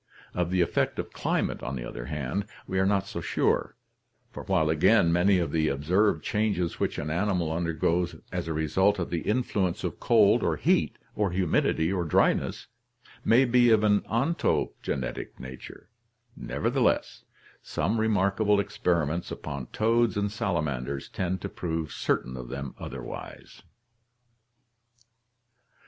Of 0.33 0.49
the 0.49 0.61
effect 0.61 0.97
of 0.97 1.13
climate, 1.13 1.61
on 1.61 1.75
the 1.75 1.85
other 1.85 2.05
hand, 2.05 2.45
we 2.65 2.79
are 2.79 2.87
not 2.87 3.05
so 3.05 3.21
sure, 3.21 3.75
for 4.31 4.41
while 4.45 4.67
again 4.67 5.13
many 5.13 5.37
of 5.37 5.51
the 5.51 5.67
observed 5.67 6.23
changes 6.23 6.79
which 6.79 6.97
an 6.97 7.11
animal 7.11 7.51
under 7.51 7.71
goes 7.73 8.15
as 8.31 8.47
a 8.47 8.53
result 8.53 8.97
of 8.97 9.11
the 9.11 9.19
influence 9.21 9.83
of 9.83 9.99
cold 9.99 10.41
or 10.41 10.55
heat 10.57 10.97
or 11.13 11.29
humidity 11.29 11.93
or 11.93 12.03
dryness 12.03 12.65
may 13.23 13.45
be 13.45 13.69
of 13.69 13.83
an 13.83 14.01
ontogenetic 14.11 15.39
nature, 15.39 15.87
nevertheless, 16.35 17.23
some 17.61 17.99
re 17.99 18.07
markable 18.07 18.59
experiments 18.59 19.29
upon 19.29 19.67
toads 19.67 20.17
and 20.17 20.31
salamanders 20.31 21.09
tend 21.09 21.41
to 21.41 21.47
prove 21.47 21.91
certain 21.91 22.35
of 22.35 22.49
them 22.49 22.73
otherwise. 22.79 23.61